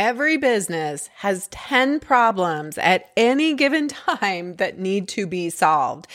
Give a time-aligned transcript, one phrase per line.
[0.00, 6.06] Every business has 10 problems at any given time that need to be solved.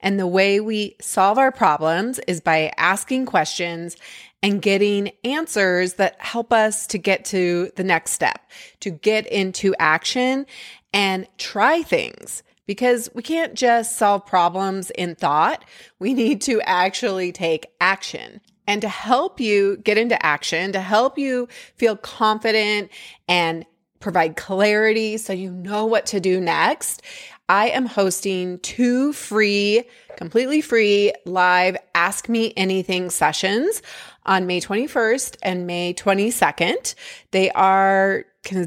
[0.00, 3.98] And the way we solve our problems is by asking questions
[4.42, 9.74] and getting answers that help us to get to the next step, to get into
[9.78, 10.46] action
[10.94, 12.42] and try things.
[12.66, 15.66] Because we can't just solve problems in thought.
[15.98, 18.40] We need to actually take action.
[18.66, 22.90] And to help you get into action, to help you feel confident
[23.28, 23.66] and
[24.00, 27.02] provide clarity so you know what to do next,
[27.48, 29.84] I am hosting two free,
[30.16, 33.82] completely free live Ask Me Anything sessions
[34.24, 36.94] on May 21st and May 22nd.
[37.32, 38.24] They are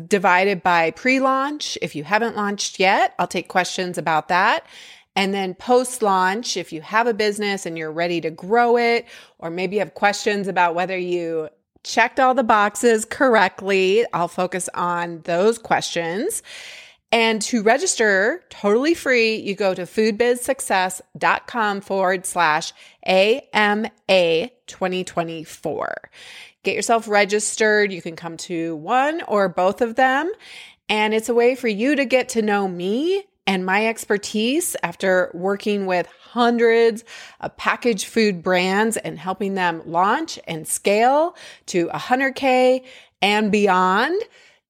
[0.07, 1.77] divided by pre launch.
[1.81, 4.65] If you haven't launched yet, I'll take questions about that.
[5.17, 9.07] And then post launch, if you have a business and you're ready to grow it,
[9.39, 11.49] or maybe you have questions about whether you
[11.83, 16.43] checked all the boxes correctly, I'll focus on those questions.
[17.11, 23.89] And to register totally free, you go to foodbizsuccess.com forward slash AMA
[24.67, 26.11] 2024.
[26.61, 27.91] Get yourself registered.
[27.91, 30.31] You can come to one or both of them.
[30.89, 35.31] And it's a way for you to get to know me and my expertise after
[35.33, 37.05] working with hundreds
[37.39, 41.35] of packaged food brands and helping them launch and scale
[41.67, 42.83] to 100K
[43.21, 44.21] and beyond.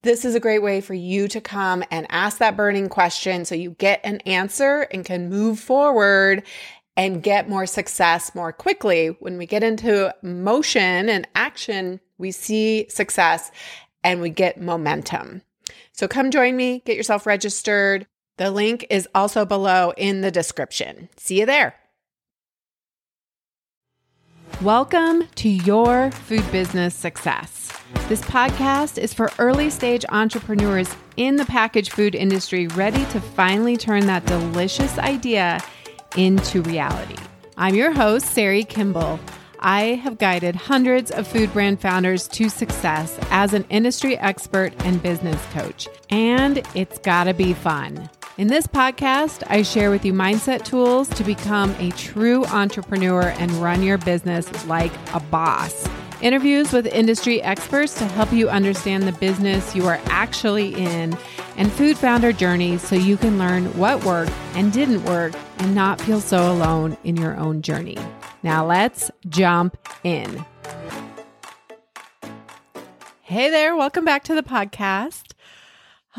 [0.03, 3.55] This is a great way for you to come and ask that burning question so
[3.55, 6.44] you get an answer and can move forward
[6.95, 9.08] and get more success more quickly.
[9.20, 13.52] When we get into motion and action, we see success
[14.03, 15.42] and we get momentum.
[15.92, 18.05] So come join me, get yourself registered.
[18.38, 21.09] The link is also below in the description.
[21.17, 21.75] See you there.
[24.61, 27.71] Welcome to Your Food Business Success.
[28.09, 33.75] This podcast is for early stage entrepreneurs in the packaged food industry ready to finally
[33.75, 35.59] turn that delicious idea
[36.15, 37.17] into reality.
[37.58, 39.20] I'm your host, Sari Kimball.
[39.59, 45.02] I have guided hundreds of food brand founders to success as an industry expert and
[45.02, 48.08] business coach, and it's gotta be fun.
[48.37, 53.52] In this podcast, I share with you mindset tools to become a true entrepreneur and
[53.53, 55.89] run your business like a boss.
[56.21, 61.17] Interviews with industry experts to help you understand the business you are actually in,
[61.55, 65.99] and food founder journeys so you can learn what worked and didn't work and not
[65.99, 67.97] feel so alone in your own journey.
[68.43, 70.45] Now let's jump in.
[73.23, 75.27] Hey there, welcome back to the podcast.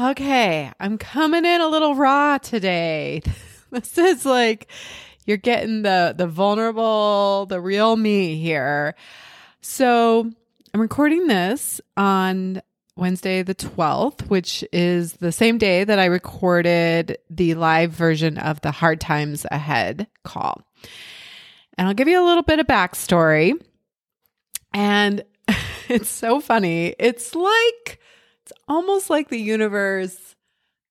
[0.00, 3.20] Okay, I'm coming in a little raw today.
[3.72, 4.70] this is like
[5.26, 8.94] you're getting the the vulnerable, the real me here.
[9.60, 10.30] So,
[10.72, 12.62] I'm recording this on
[12.94, 18.60] Wednesday the 12th, which is the same day that I recorded the live version of
[18.60, 20.62] the Hard Times Ahead call.
[21.76, 23.60] And I'll give you a little bit of backstory.
[24.72, 25.24] And
[25.88, 26.94] it's so funny.
[27.00, 27.98] It's like
[28.48, 30.34] it's almost like the universe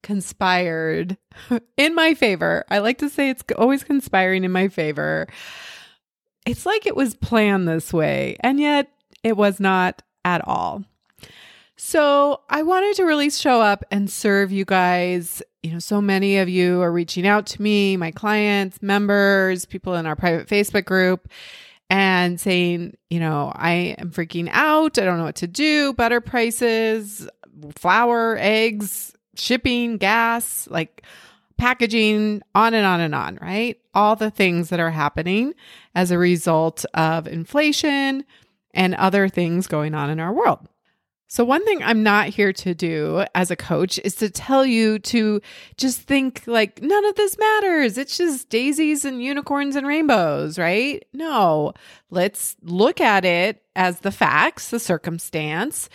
[0.03, 1.17] conspired
[1.77, 2.63] in my favor.
[2.69, 5.27] I like to say it's always conspiring in my favor.
[6.45, 8.89] It's like it was planned this way, and yet
[9.23, 10.83] it was not at all.
[11.77, 15.41] So I wanted to really show up and serve you guys.
[15.63, 19.95] You know, so many of you are reaching out to me, my clients, members, people
[19.95, 21.27] in our private Facebook group,
[21.89, 24.97] and saying, you know, I am freaking out.
[24.97, 25.93] I don't know what to do.
[25.93, 27.27] Butter prices
[27.75, 31.03] flour, eggs, shipping, gas, like
[31.57, 33.79] packaging, on and on and on, right?
[33.93, 35.53] All the things that are happening
[35.95, 38.23] as a result of inflation
[38.73, 40.67] and other things going on in our world.
[41.29, 44.97] So, one thing I'm not here to do as a coach is to tell you
[44.99, 45.41] to
[45.75, 47.97] just think like none of this matters.
[47.97, 51.05] It's just daisies and unicorns and rainbows, right?
[51.11, 51.73] No,
[52.09, 55.89] let's look at it as the facts, the circumstance,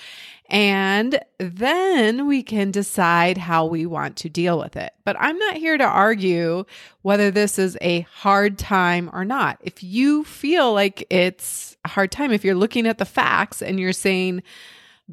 [0.53, 4.93] and then we can decide how we want to deal with it.
[5.03, 6.66] But I'm not here to argue
[7.01, 9.57] whether this is a hard time or not.
[9.63, 13.81] If you feel like it's a hard time, if you're looking at the facts and
[13.81, 14.43] you're saying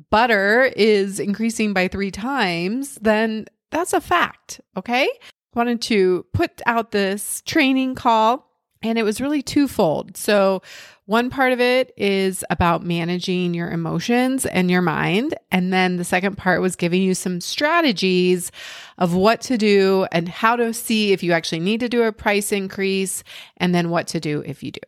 [0.09, 4.59] butter is increasing by three times, then that's a fact.
[4.75, 5.09] Okay.
[5.55, 8.48] Wanted to put out this training call
[8.81, 10.17] and it was really twofold.
[10.17, 10.61] So,
[11.05, 15.33] one part of it is about managing your emotions and your mind.
[15.51, 18.51] And then the second part was giving you some strategies
[18.99, 22.11] of what to do and how to see if you actually need to do a
[22.11, 23.23] price increase
[23.57, 24.81] and then what to do if you do.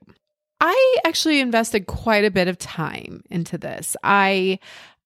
[0.59, 3.97] I actually invested quite a bit of time into this.
[4.03, 4.59] I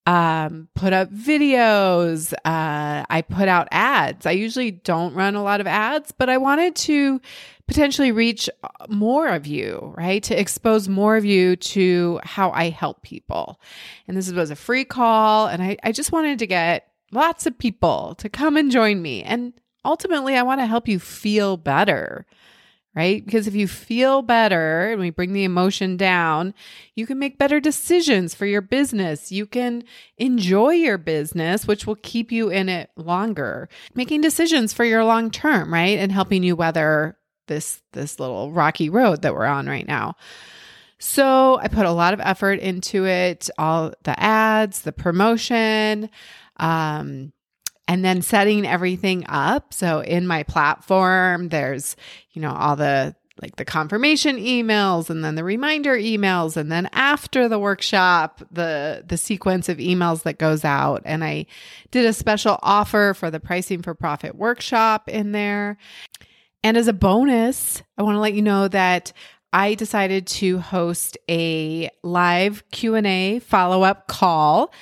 [0.06, 2.34] um, put up videos.
[2.44, 4.26] Uh, I put out ads.
[4.26, 7.22] I usually don't run a lot of ads, but I wanted to
[7.68, 8.50] potentially reach
[8.90, 10.22] more of you, right?
[10.24, 13.60] To expose more of you to how I help people.
[14.08, 15.48] And this was a free call.
[15.48, 19.24] And I, I just wanted to get lots of people to come and join me.
[19.24, 19.54] And
[19.84, 22.26] ultimately, I want to help you feel better
[22.96, 23.26] right?
[23.26, 26.54] Because if you feel better and we bring the emotion down,
[26.96, 29.32] you can make better decisions for your business.
[29.32, 29.84] You can
[30.18, 35.30] enjoy your business, which will keep you in it longer, making decisions for your long
[35.30, 36.00] term, right?
[36.00, 37.18] And helping you weather
[37.48, 40.16] this this little rocky road that we're on right now.
[40.98, 46.10] So, I put a lot of effort into it, all the ads, the promotion,
[46.58, 47.34] um
[47.88, 49.74] and then setting everything up.
[49.74, 51.96] So in my platform, there's,
[52.32, 56.88] you know, all the like the confirmation emails and then the reminder emails and then
[56.94, 61.46] after the workshop the the sequence of emails that goes out and I
[61.92, 65.78] did a special offer for the pricing for profit workshop in there.
[66.66, 69.14] And as a bonus, I want to let you know that
[69.54, 74.74] I decided to host a live Q&A follow-up call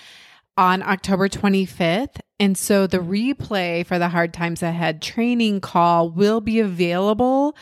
[0.56, 2.22] on October 25th.
[2.40, 7.54] And so the replay for the Hard Times Ahead training call will be available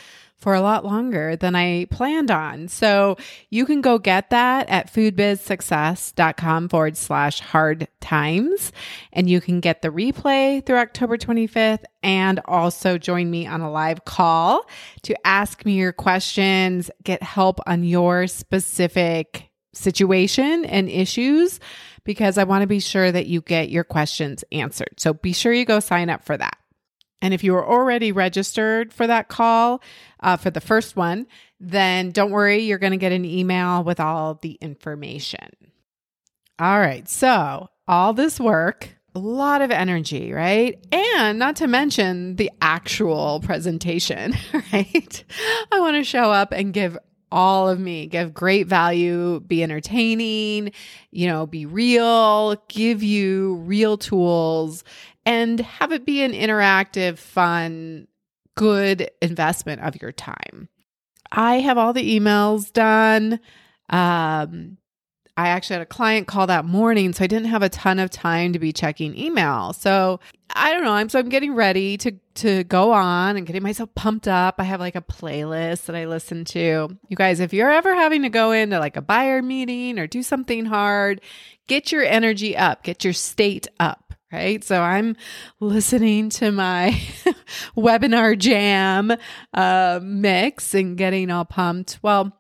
[0.42, 2.68] for a lot longer than I planned on.
[2.68, 3.16] So
[3.52, 8.72] you can go get that at foodbizsuccess.com forward slash hard times.
[9.14, 13.72] And you can get the replay through October 25th and also join me on a
[13.72, 14.68] live call
[15.04, 21.60] to ask me your questions, get help on your specific situation and issues
[22.04, 24.96] because I want to be sure that you get your questions answered.
[24.98, 26.58] So be sure you go sign up for that.
[27.22, 29.82] And if you are already registered for that call,
[30.22, 31.28] uh, for the first one,
[31.60, 35.50] then don't worry, you're going to get an email with all the information.
[36.60, 37.08] All right.
[37.08, 40.84] So, all this work, a lot of energy, right?
[40.92, 44.34] And not to mention the actual presentation,
[44.74, 45.24] right?
[45.72, 46.98] I want to show up and give
[47.32, 50.72] all of me, give great value, be entertaining,
[51.12, 54.84] you know, be real, give you real tools,
[55.26, 58.08] and have it be an interactive, fun,
[58.56, 60.70] good investment of your time.
[61.32, 63.40] I have all the emails done.
[63.90, 64.78] Um,
[65.38, 68.10] I actually had a client call that morning, so I didn't have a ton of
[68.10, 69.72] time to be checking email.
[69.74, 70.20] So
[70.54, 70.92] I don't know.
[70.92, 74.56] I'm so I'm getting ready to to go on and getting myself pumped up.
[74.58, 76.98] I have like a playlist that I listen to.
[77.08, 80.22] You guys, if you're ever having to go into like a buyer meeting or do
[80.22, 81.22] something hard,
[81.68, 84.64] get your energy up, get your state up right?
[84.64, 85.16] So I'm
[85.60, 86.92] listening to my
[87.78, 89.14] webinar jam
[89.54, 92.00] uh, mix and getting all pumped.
[92.02, 92.32] Well,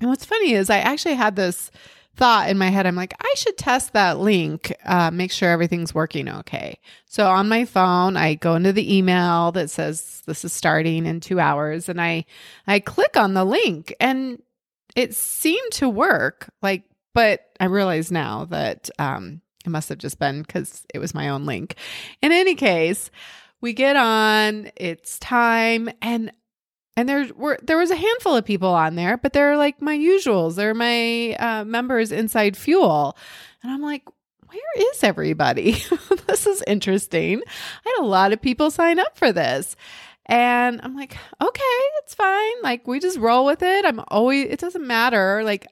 [0.00, 1.70] and what's funny is I actually had this
[2.16, 2.86] thought in my head.
[2.86, 6.78] I'm like, I should test that link, uh, make sure everything's working okay.
[7.04, 11.20] So on my phone, I go into the email that says this is starting in
[11.20, 12.24] two hours, and I
[12.66, 14.42] I click on the link, and
[14.94, 16.50] it seemed to work.
[16.62, 21.14] Like, but I realize now that um, it must have just been because it was
[21.14, 21.74] my own link.
[22.22, 23.10] In any case,
[23.60, 24.70] we get on.
[24.76, 26.32] It's time, and
[26.96, 29.96] and there were there was a handful of people on there, but they're like my
[29.96, 30.54] usuals.
[30.54, 33.16] They're my uh, members inside Fuel,
[33.62, 34.04] and I'm like,
[34.46, 35.72] where is everybody?
[36.26, 37.42] this is interesting.
[37.84, 39.76] I had a lot of people sign up for this.
[40.28, 42.54] And I'm like, okay, it's fine.
[42.60, 43.84] Like, we just roll with it.
[43.84, 45.42] I'm always, it doesn't matter.
[45.44, 45.68] Like,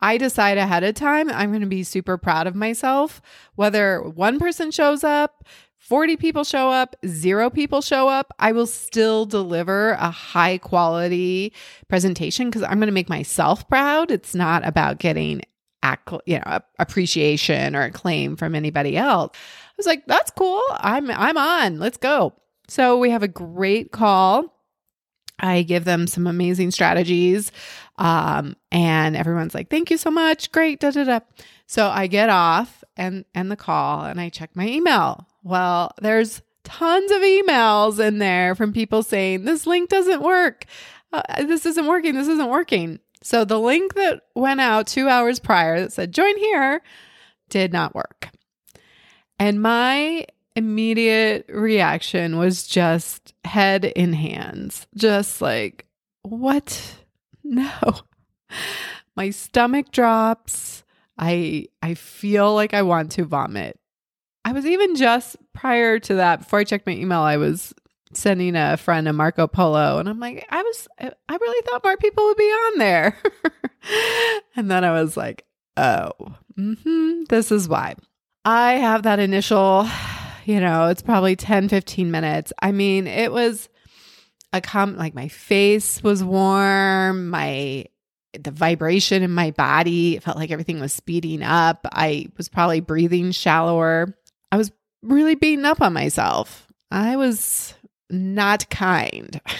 [0.00, 3.20] I decide ahead of time, I'm going to be super proud of myself.
[3.54, 5.44] Whether one person shows up,
[5.78, 11.52] 40 people show up, zero people show up, I will still deliver a high quality
[11.88, 14.10] presentation because I'm going to make myself proud.
[14.10, 15.42] It's not about getting
[16.24, 19.30] you know appreciation or acclaim from anybody else.
[19.34, 20.62] I was like, that's cool.
[20.72, 21.78] I'm I'm on.
[21.78, 22.34] Let's go.
[22.68, 24.52] So we have a great call.
[25.38, 27.52] I give them some amazing strategies.
[27.98, 30.52] Um, and everyone's like, thank you so much.
[30.52, 30.80] Great.
[30.80, 31.20] Da, da, da.
[31.66, 35.26] So I get off and, and the call and I check my email.
[35.42, 40.64] Well, there's tons of emails in there from people saying, This link doesn't work.
[41.12, 42.14] Uh, this isn't working.
[42.14, 42.98] This isn't working.
[43.22, 46.82] So the link that went out two hours prior that said, Join here,
[47.48, 48.30] did not work.
[49.38, 55.86] And my immediate reaction was just head in hands, just like,
[56.22, 57.05] What?
[57.54, 57.94] No.
[59.16, 60.84] My stomach drops.
[61.18, 63.78] I I feel like I want to vomit.
[64.44, 67.72] I was even just prior to that, before I checked my email, I was
[68.12, 71.96] sending a friend a Marco Polo, and I'm like, I was, I really thought more
[71.96, 73.18] people would be on there.
[74.56, 75.44] and then I was like,
[75.76, 76.12] oh,
[76.58, 77.94] Mm-hmm, this is why.
[78.44, 79.88] I have that initial,
[80.44, 82.52] you know, it's probably 10, 15 minutes.
[82.60, 83.68] I mean, it was
[84.52, 87.86] a com like my face was warm, my
[88.38, 91.86] the vibration in my body, it felt like everything was speeding up.
[91.92, 94.14] I was probably breathing shallower.
[94.52, 94.72] I was
[95.02, 96.66] really beating up on myself.
[96.90, 97.74] I was
[98.10, 99.40] not kind.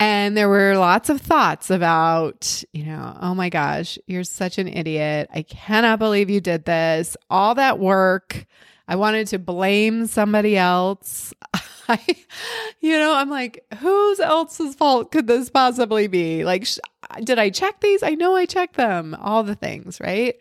[0.00, 4.68] And there were lots of thoughts about, you know, oh my gosh, you're such an
[4.68, 5.28] idiot.
[5.34, 7.16] I cannot believe you did this.
[7.28, 8.46] All that work.
[8.86, 11.34] I wanted to blame somebody else.
[11.88, 12.04] I,
[12.80, 16.44] you know, I'm like, whose else's fault could this possibly be?
[16.44, 16.78] Like, sh-
[17.24, 18.02] did I check these?
[18.02, 20.36] I know I checked them, all the things, right?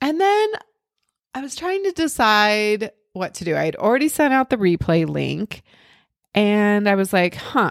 [0.00, 0.48] And then
[1.34, 3.56] I was trying to decide what to do.
[3.56, 5.62] I had already sent out the replay link
[6.34, 7.70] and I was like, huh,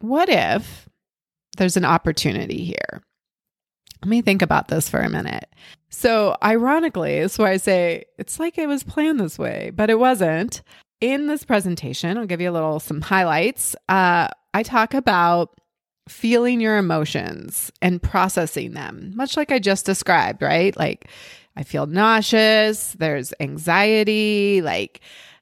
[0.00, 0.88] what if
[1.56, 3.02] there's an opportunity here?
[4.02, 5.48] Let me think about this for a minute.
[5.90, 9.98] So, ironically, that's why I say it's like it was planned this way, but it
[9.98, 10.62] wasn't.
[11.00, 13.76] In this presentation, I'll give you a little some highlights.
[13.88, 15.60] Uh, I talk about
[16.08, 20.76] feeling your emotions and processing them, much like I just described, right?
[20.76, 21.08] Like,
[21.54, 25.00] I feel nauseous, there's anxiety, like,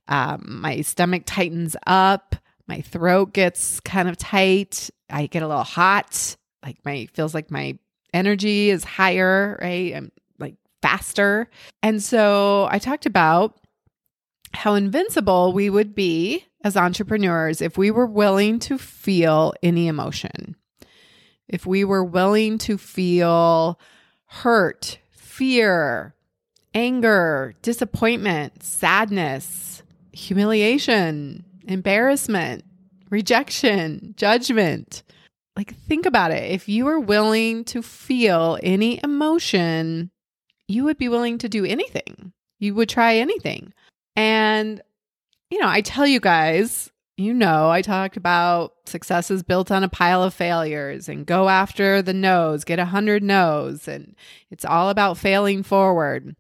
[0.08, 2.36] um, my stomach tightens up,
[2.66, 7.50] my throat gets kind of tight, I get a little hot, like, my feels like
[7.50, 7.78] my
[8.12, 9.94] energy is higher, right?
[9.94, 11.48] I'm like faster.
[11.82, 13.58] And so I talked about
[14.56, 20.56] how invincible we would be as entrepreneurs if we were willing to feel any emotion.
[21.48, 23.78] If we were willing to feel
[24.26, 26.14] hurt, fear,
[26.74, 29.82] anger, disappointment, sadness,
[30.12, 32.64] humiliation, embarrassment,
[33.10, 35.02] rejection, judgment.
[35.56, 36.50] Like, think about it.
[36.50, 40.10] If you were willing to feel any emotion,
[40.68, 42.32] you would be willing to do anything.
[42.58, 43.72] You would try anything.
[44.16, 44.80] And,
[45.50, 49.84] you know, I tell you guys, you know, I talked about success is built on
[49.84, 54.14] a pile of failures and go after the no's, get a hundred no's, and
[54.50, 56.36] it's all about failing forward.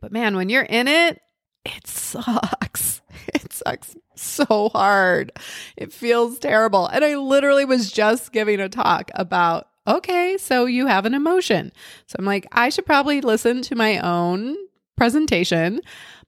[0.00, 1.20] But man, when you're in it,
[1.64, 3.02] it sucks.
[3.34, 5.32] It sucks so hard.
[5.76, 6.86] It feels terrible.
[6.86, 11.72] And I literally was just giving a talk about okay, so you have an emotion.
[12.06, 14.56] So I'm like, I should probably listen to my own
[14.96, 15.80] presentation,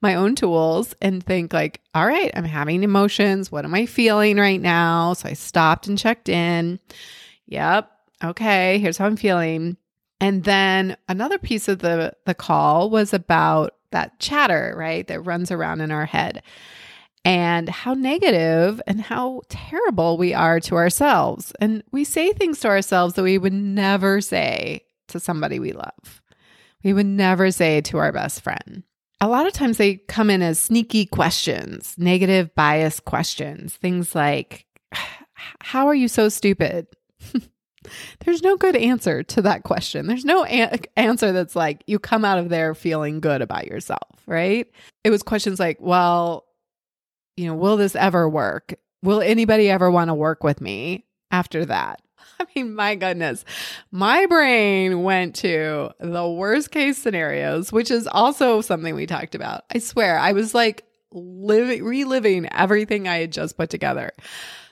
[0.02, 3.52] my own tools, and think, like, all right, I'm having emotions.
[3.52, 5.12] What am I feeling right now?
[5.12, 6.80] So I stopped and checked in.
[7.46, 7.90] Yep.
[8.22, 9.76] Okay, here's how I'm feeling.
[10.20, 15.06] And then another piece of the the call was about that chatter, right?
[15.06, 16.42] That runs around in our head
[17.24, 21.52] and how negative and how terrible we are to ourselves.
[21.60, 26.22] And we say things to ourselves that we would never say to somebody we love.
[26.82, 28.84] We would never say to our best friend.
[29.20, 34.66] A lot of times they come in as sneaky questions, negative bias questions, things like,
[35.60, 36.86] How are you so stupid?
[38.24, 40.06] There's no good answer to that question.
[40.06, 44.08] There's no a- answer that's like you come out of there feeling good about yourself,
[44.26, 44.66] right?
[45.04, 46.46] It was questions like, well,
[47.36, 48.74] you know, will this ever work?
[49.02, 52.02] Will anybody ever want to work with me after that?
[52.40, 53.44] I mean, my goodness,
[53.90, 59.64] my brain went to the worst case scenarios, which is also something we talked about.
[59.74, 64.12] I swear, I was like living, reliving everything I had just put together.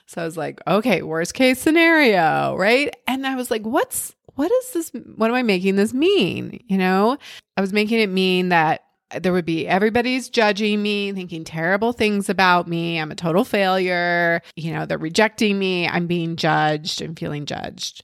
[0.05, 2.93] So I was like, okay, worst case scenario, right?
[3.07, 4.91] And I was like, what's, what is this?
[5.15, 6.63] What am I making this mean?
[6.67, 7.17] You know,
[7.57, 8.85] I was making it mean that
[9.21, 12.99] there would be everybody's judging me, thinking terrible things about me.
[12.99, 14.41] I'm a total failure.
[14.55, 15.87] You know, they're rejecting me.
[15.87, 18.03] I'm being judged and feeling judged.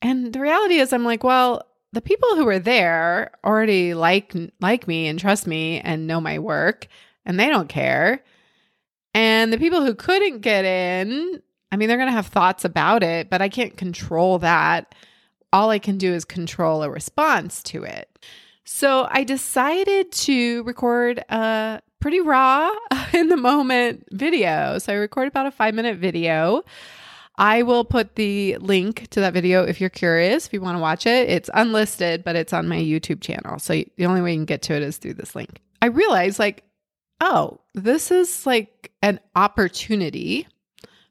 [0.00, 4.86] And the reality is, I'm like, well, the people who are there already like like
[4.86, 6.86] me and trust me and know my work,
[7.24, 8.22] and they don't care.
[9.14, 11.42] And the people who couldn't get in,
[11.72, 14.94] I mean, they're going to have thoughts about it, but I can't control that.
[15.52, 18.08] All I can do is control a response to it.
[18.70, 22.70] So I decided to record a pretty raw
[23.14, 24.78] in the moment video.
[24.78, 26.62] So I recorded about a five minute video.
[27.36, 30.82] I will put the link to that video if you're curious, if you want to
[30.82, 31.30] watch it.
[31.30, 33.58] It's unlisted, but it's on my YouTube channel.
[33.58, 35.60] So the only way you can get to it is through this link.
[35.80, 36.62] I realized, like,
[37.22, 40.46] oh, this is like an opportunity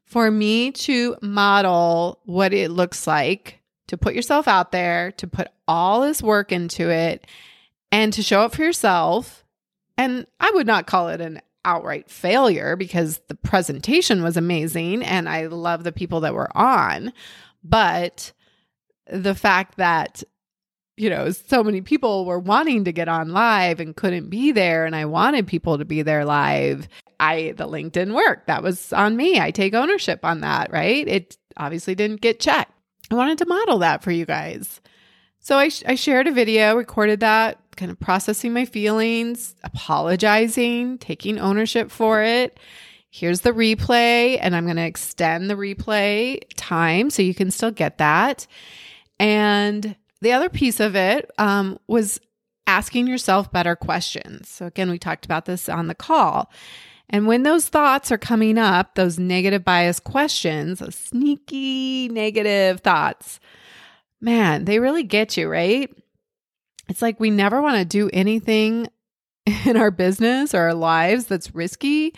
[0.04, 3.58] for me to model what it looks like
[3.88, 7.26] to put yourself out there, to put all this work into it,
[7.90, 9.44] and to show up for yourself.
[9.96, 15.28] And I would not call it an outright failure because the presentation was amazing and
[15.28, 17.12] I love the people that were on.
[17.64, 18.32] But
[19.06, 20.22] the fact that
[20.98, 24.84] you know, so many people were wanting to get on live and couldn't be there.
[24.84, 26.88] And I wanted people to be there live.
[27.20, 28.46] I, the link didn't work.
[28.46, 29.38] That was on me.
[29.38, 31.06] I take ownership on that, right?
[31.06, 32.72] It obviously didn't get checked.
[33.10, 34.80] I wanted to model that for you guys.
[35.40, 41.38] So I, I shared a video, recorded that, kind of processing my feelings, apologizing, taking
[41.38, 42.58] ownership for it.
[43.10, 47.70] Here's the replay, and I'm going to extend the replay time so you can still
[47.70, 48.46] get that.
[49.18, 52.20] And the other piece of it um, was
[52.66, 54.48] asking yourself better questions.
[54.50, 56.52] So, again, we talked about this on the call.
[57.10, 63.40] And when those thoughts are coming up, those negative bias questions, those sneaky negative thoughts,
[64.20, 65.90] man, they really get you, right?
[66.88, 68.88] It's like we never want to do anything
[69.64, 72.14] in our business or our lives that's risky.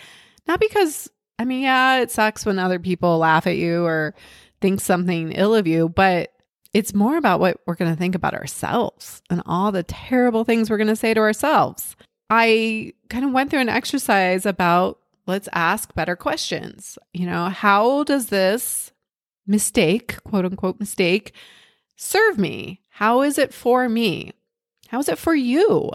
[0.47, 4.15] Not because, I mean, yeah, it sucks when other people laugh at you or
[4.61, 6.33] think something ill of you, but
[6.73, 10.71] it's more about what we're going to think about ourselves and all the terrible things
[10.71, 11.97] we're going to say to ourselves.
[12.31, 16.97] I kind of went through an exercise about let's ask better questions.
[17.13, 18.93] You know, how does this
[19.47, 21.35] mistake, quote unquote mistake,
[21.97, 22.81] serve me?
[22.89, 24.33] How is it for me?
[24.89, 25.91] How is it for you?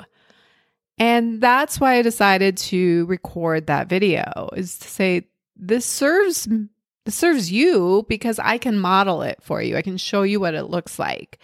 [0.98, 7.14] And that's why I decided to record that video is to say this serves it
[7.14, 9.78] serves you because I can model it for you.
[9.78, 11.38] I can show you what it looks like.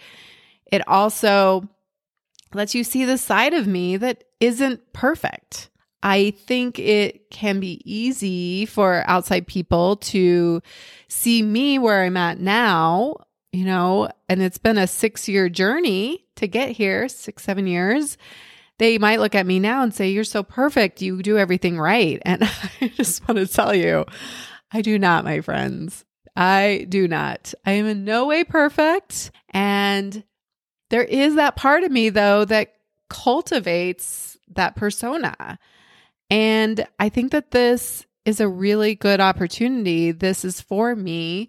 [0.66, 1.68] It also
[2.54, 5.70] lets you see the side of me that isn't perfect.
[6.02, 10.60] I think it can be easy for outside people to
[11.08, 13.16] see me where I'm at now,
[13.52, 18.18] you know, and it's been a six year journey to get here, six, seven years.
[18.78, 21.02] They might look at me now and say, You're so perfect.
[21.02, 22.20] You do everything right.
[22.26, 22.42] And
[22.80, 24.04] I just want to tell you,
[24.72, 26.04] I do not, my friends.
[26.34, 27.52] I do not.
[27.64, 29.30] I am in no way perfect.
[29.50, 30.24] And
[30.92, 32.74] there is that part of me, though, that
[33.08, 35.58] cultivates that persona.
[36.28, 40.12] And I think that this is a really good opportunity.
[40.12, 41.48] This is for me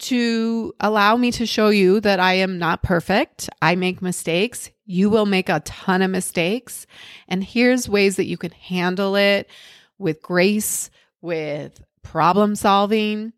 [0.00, 3.48] to allow me to show you that I am not perfect.
[3.62, 4.68] I make mistakes.
[4.84, 6.88] You will make a ton of mistakes.
[7.28, 9.48] And here's ways that you can handle it
[9.96, 10.90] with grace,
[11.20, 13.32] with problem solving.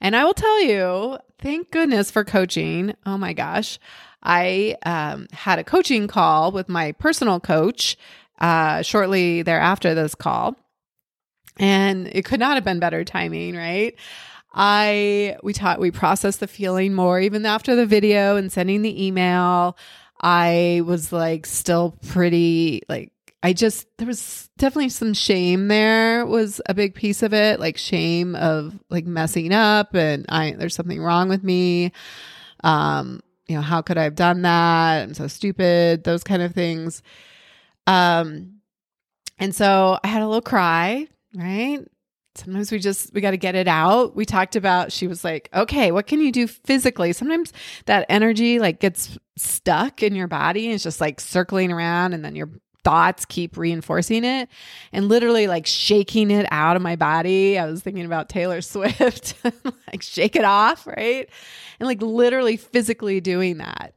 [0.00, 2.94] And I will tell you, thank goodness for coaching.
[3.04, 3.78] Oh my gosh.
[4.22, 7.96] I um, had a coaching call with my personal coach
[8.40, 10.56] uh, shortly thereafter this call.
[11.58, 13.96] And it could not have been better timing, right?
[14.54, 19.06] I we taught we processed the feeling more even after the video and sending the
[19.06, 19.76] email.
[20.20, 26.60] I was like still pretty like I just there was definitely some shame there was
[26.66, 31.00] a big piece of it, like shame of like messing up and I there's something
[31.00, 31.92] wrong with me.
[32.64, 35.02] Um, you know, how could I have done that?
[35.02, 37.02] I'm so stupid, those kind of things.
[37.86, 38.60] Um
[39.38, 41.80] and so I had a little cry, right?
[42.34, 44.14] Sometimes we just we got to get it out.
[44.14, 47.52] We talked about she was like, "Okay, what can you do physically?" Sometimes
[47.86, 52.24] that energy like gets stuck in your body and it's just like circling around and
[52.24, 52.50] then your
[52.84, 54.48] thoughts keep reinforcing it
[54.92, 57.58] and literally like shaking it out of my body.
[57.58, 61.28] I was thinking about Taylor Swift, like shake it off, right?
[61.80, 63.94] And like literally physically doing that.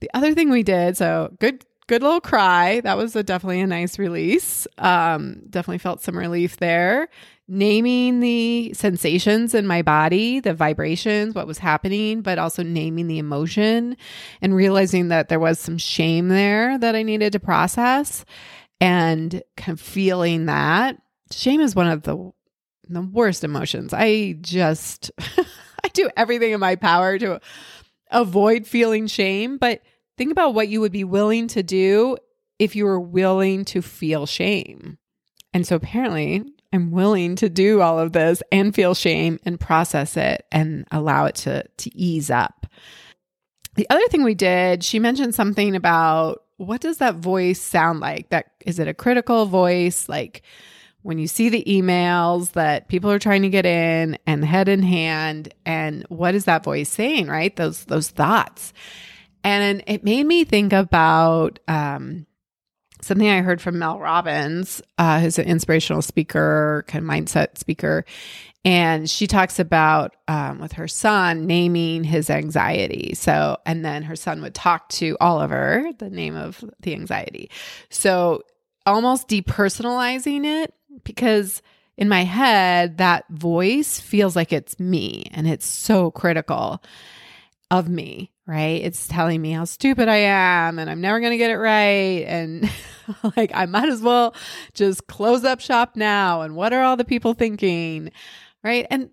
[0.00, 2.80] The other thing we did, so good good little cry.
[2.82, 4.64] That was a, definitely a nice release.
[4.78, 7.08] Um, definitely felt some relief there
[7.52, 13.18] naming the sensations in my body, the vibrations, what was happening, but also naming the
[13.18, 13.96] emotion
[14.40, 18.24] and realizing that there was some shame there that I needed to process
[18.80, 20.96] and kind of feeling that.
[21.32, 22.30] Shame is one of the
[22.88, 23.92] the worst emotions.
[23.92, 27.40] I just I do everything in my power to
[28.12, 29.82] avoid feeling shame, but
[30.20, 32.14] think about what you would be willing to do
[32.58, 34.98] if you were willing to feel shame.
[35.54, 40.18] And so apparently, I'm willing to do all of this and feel shame and process
[40.18, 42.66] it and allow it to to ease up.
[43.76, 48.28] The other thing we did, she mentioned something about what does that voice sound like?
[48.28, 50.42] That is it a critical voice like
[51.00, 54.82] when you see the emails that people are trying to get in and head in
[54.82, 57.56] hand and what is that voice saying, right?
[57.56, 58.74] Those those thoughts.
[59.44, 62.26] And it made me think about um
[63.02, 68.04] something I heard from Mel Robbins, uh, who's an inspirational speaker, kind of mindset speaker.
[68.64, 73.14] And she talks about um, with her son naming his anxiety.
[73.14, 77.50] So, and then her son would talk to Oliver, the name of the anxiety.
[77.88, 78.42] So,
[78.84, 80.74] almost depersonalizing it
[81.04, 81.62] because
[81.96, 86.82] in my head, that voice feels like it's me and it's so critical
[87.70, 88.82] of me right?
[88.82, 92.24] It's telling me how stupid I am and I'm never going to get it right.
[92.26, 92.68] And
[93.36, 94.34] like, I might as well
[94.74, 96.40] just close up shop now.
[96.40, 98.10] And what are all the people thinking?
[98.64, 98.88] Right.
[98.90, 99.10] And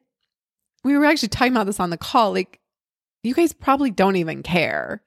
[0.84, 2.34] we were actually talking about this on the call.
[2.34, 2.60] Like,
[3.22, 5.04] you guys probably don't even care.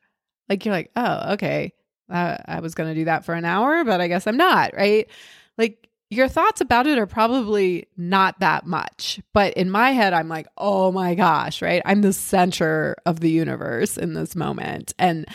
[0.49, 1.73] Like, you're like, oh, okay.
[2.09, 4.75] Uh, I was going to do that for an hour, but I guess I'm not.
[4.77, 5.11] Right.
[5.59, 9.21] Like, your thoughts about it are probably not that much.
[9.33, 11.81] But in my head, I'm like, oh my gosh, right?
[11.85, 14.93] I'm the center of the universe in this moment.
[14.99, 15.27] And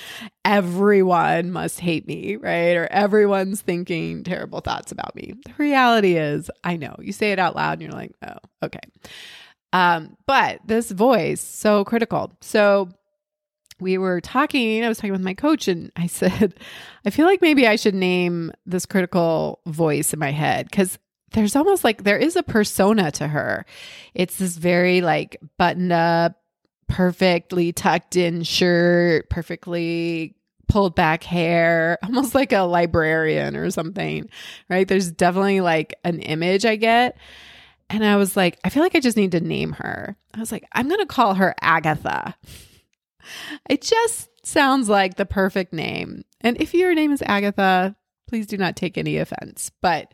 [0.43, 2.75] everyone must hate me, right?
[2.75, 5.33] Or everyone's thinking terrible thoughts about me.
[5.45, 8.79] The reality is, I know you say it out loud and you're like, oh, okay.
[9.71, 12.33] Um, but this voice, so critical.
[12.41, 12.89] So
[13.79, 16.55] we were talking, I was talking with my coach, and I said,
[17.05, 20.97] I feel like maybe I should name this critical voice in my head because
[21.31, 23.65] there's almost like there is a persona to her.
[24.13, 26.41] It's this very like buttoned up,
[26.87, 30.35] perfectly tucked in shirt, perfectly
[30.67, 34.29] pulled back hair, almost like a librarian or something,
[34.69, 34.87] right?
[34.87, 37.17] There's definitely like an image I get.
[37.89, 40.15] And I was like, I feel like I just need to name her.
[40.33, 42.35] I was like, I'm going to call her Agatha.
[43.69, 46.23] It just sounds like the perfect name.
[46.41, 47.95] And if your name is Agatha,
[48.27, 49.71] please do not take any offense.
[49.81, 50.11] But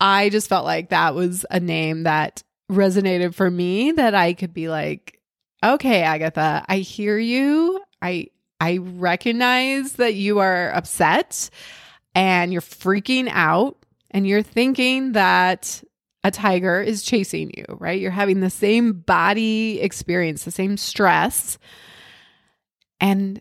[0.00, 4.54] I just felt like that was a name that resonated for me that I could
[4.54, 5.20] be like,
[5.62, 7.82] okay, Agatha, I hear you.
[8.00, 8.28] I
[8.60, 11.48] I recognize that you are upset
[12.14, 15.82] and you're freaking out and you're thinking that
[16.22, 17.98] a tiger is chasing you, right?
[17.98, 21.58] You're having the same body experience, the same stress
[23.00, 23.40] and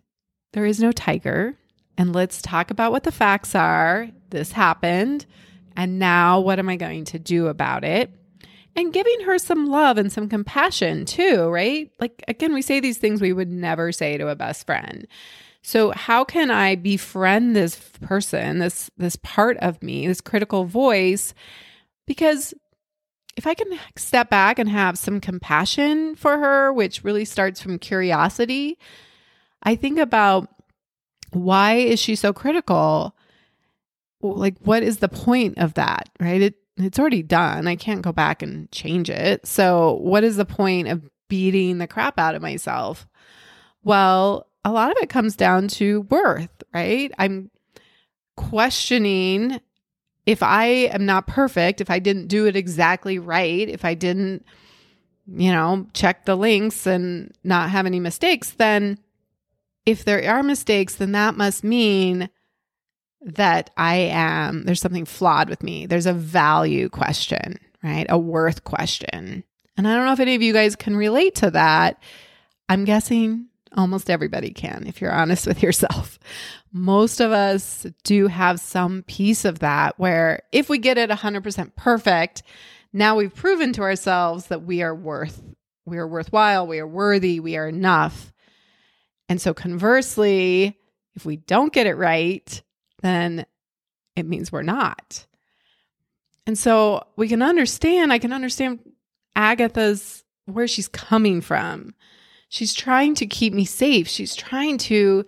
[0.54, 1.56] there is no tiger.
[1.98, 4.08] And let's talk about what the facts are.
[4.30, 5.26] This happened.
[5.76, 8.12] And now what am I going to do about it?
[8.76, 11.92] And giving her some love and some compassion too, right?
[12.00, 15.08] Like, again, we say these things we would never say to a best friend.
[15.62, 21.34] So how can I befriend this person, this this part of me, this critical voice?
[22.08, 22.54] Because
[23.36, 27.78] if I can step back and have some compassion for her, which really starts from
[27.80, 28.78] curiosity,
[29.64, 30.50] I think about
[31.32, 33.16] why is she so critical?
[34.22, 36.42] Like, what is the point of that, right?
[36.42, 37.68] It, it's already done.
[37.68, 39.46] I can't go back and change it.
[39.46, 43.08] So, what is the point of beating the crap out of myself?
[43.84, 47.12] Well, a lot of it comes down to worth, right?
[47.18, 47.50] I'm
[48.36, 49.60] questioning
[50.26, 54.46] if I am not perfect, if I didn't do it exactly right, if I didn't,
[55.28, 59.00] you know, check the links and not have any mistakes, then
[59.90, 62.30] if there are mistakes, then that must mean
[63.22, 65.86] that I am, there's something flawed with me.
[65.86, 68.06] There's a value question, right?
[68.10, 69.44] A worth question.
[69.76, 72.02] And I don't know if any of you guys can relate to that.
[72.70, 76.20] I'm guessing almost everybody can, if you're honest with yourself.
[76.72, 81.76] Most of us do have some piece of that where if we get it 100%
[81.76, 82.44] perfect,
[82.94, 85.42] now we've proven to ourselves that we are worth,
[85.86, 88.32] we are worthwhile, we are worthy, we are enough.
[89.30, 90.78] And so, conversely,
[91.16, 92.62] if we don't get it right,
[93.02, 93.46] then
[94.16, 95.26] it means we're not.
[96.46, 98.80] And so we can understand, I can understand
[99.36, 101.94] Agatha's where she's coming from.
[102.50, 104.08] She's trying to keep me safe.
[104.08, 105.26] She's trying to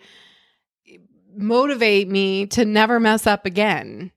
[1.35, 4.11] motivate me to never mess up again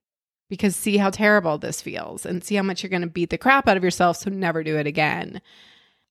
[0.49, 3.39] because see how terrible this feels and see how much you're going to beat the
[3.39, 4.17] crap out of yourself.
[4.17, 5.41] So never do it again.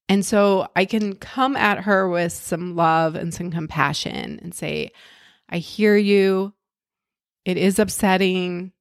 [0.09, 4.91] And so I can come at her with some love and some compassion and say,
[5.49, 6.53] I hear you.
[7.45, 8.71] It is upsetting.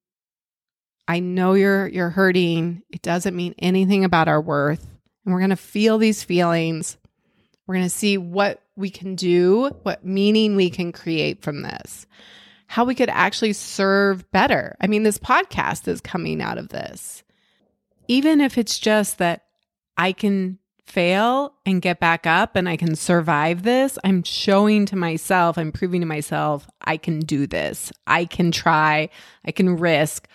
[1.07, 2.83] I know you're you're hurting.
[2.89, 4.85] It doesn't mean anything about our worth.
[5.25, 6.97] And we're going to feel these feelings.
[7.65, 12.05] We're going to see what we can do, what meaning we can create from this.
[12.67, 14.75] How we could actually serve better.
[14.81, 17.23] I mean, this podcast is coming out of this.
[18.07, 19.45] Even if it's just that
[19.95, 24.95] I can fail and get back up and I can survive this, I'm showing to
[24.95, 27.91] myself, I'm proving to myself, I can do this.
[28.05, 29.09] I can try,
[29.45, 30.27] I can risk,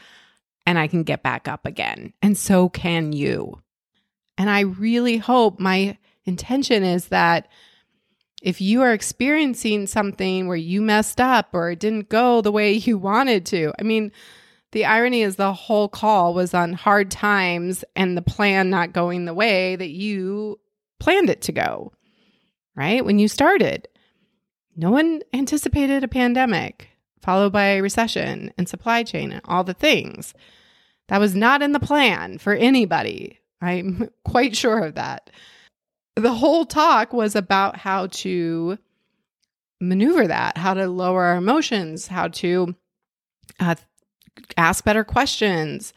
[0.66, 2.12] and I can get back up again.
[2.22, 3.62] And so can you.
[4.36, 7.48] And I really hope my intention is that
[8.42, 12.72] if you are experiencing something where you messed up or it didn't go the way
[12.74, 14.12] you wanted to, I mean,
[14.72, 19.24] the irony is the whole call was on hard times and the plan not going
[19.24, 20.60] the way that you
[21.00, 21.92] planned it to go,
[22.76, 23.04] right?
[23.04, 23.88] When you started,
[24.76, 26.88] no one anticipated a pandemic
[27.20, 30.34] followed by a recession and supply chain and all the things.
[31.08, 33.40] That was not in the plan for anybody.
[33.60, 35.30] I'm quite sure of that.
[36.16, 38.78] The whole talk was about how to
[39.80, 42.74] maneuver that, how to lower our emotions, how to
[43.60, 43.76] uh,
[44.56, 45.92] ask better questions,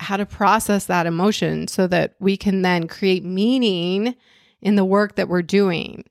[0.00, 4.14] how to process that emotion so that we can then create meaning
[4.60, 6.04] in the work that we're doing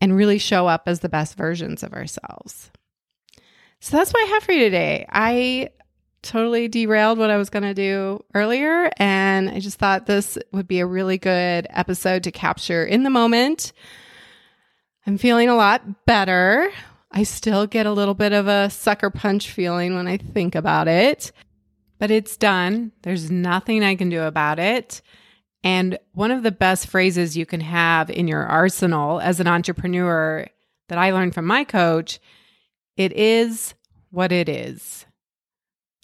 [0.00, 2.70] and really show up as the best versions of ourselves.
[3.80, 5.06] So that's what I have for you today.
[5.08, 5.70] I
[6.22, 8.90] totally derailed what I was going to do earlier.
[8.96, 13.10] And I just thought this would be a really good episode to capture in the
[13.10, 13.72] moment.
[15.06, 16.70] I'm feeling a lot better.
[17.16, 20.86] I still get a little bit of a sucker punch feeling when I think about
[20.86, 21.32] it,
[21.98, 22.92] but it's done.
[23.04, 25.00] There's nothing I can do about it.
[25.64, 30.46] And one of the best phrases you can have in your arsenal as an entrepreneur
[30.88, 32.20] that I learned from my coach
[32.98, 33.72] it is
[34.10, 35.06] what it is.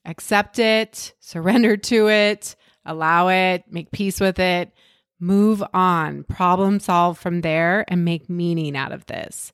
[0.07, 4.73] Accept it, surrender to it, allow it, make peace with it,
[5.21, 9.53] move on, problem solve from there, and make meaning out of this.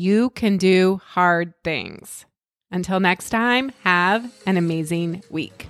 [0.00, 2.24] You can do hard things.
[2.70, 5.66] Until next time, have an amazing week.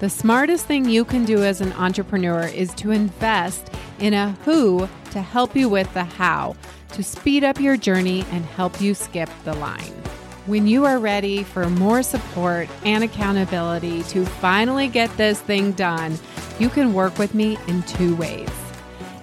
[0.00, 4.86] The smartest thing you can do as an entrepreneur is to invest in a who
[5.12, 6.54] to help you with the how,
[6.92, 9.94] to speed up your journey and help you skip the line.
[10.44, 16.18] When you are ready for more support and accountability to finally get this thing done,
[16.58, 18.50] you can work with me in two ways.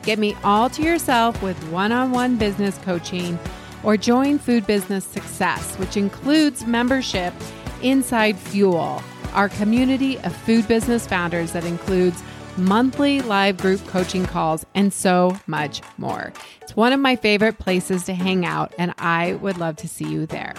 [0.02, 3.38] Get me all to yourself with one on one business coaching,
[3.84, 7.34] or join Food Business Success, which includes membership
[7.82, 9.02] inside Fuel,
[9.34, 12.22] our community of food business founders that includes
[12.58, 16.34] monthly live group coaching calls, and so much more.
[16.62, 20.06] It's one of my favorite places to hang out, and I would love to see
[20.06, 20.56] you there.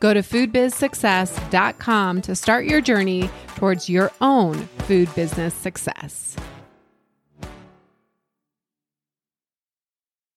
[0.00, 6.36] Go to foodbizsuccess.com to start your journey towards your own food business success.